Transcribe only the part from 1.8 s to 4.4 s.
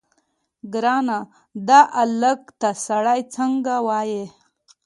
الک ته سړی څنګه ووايي.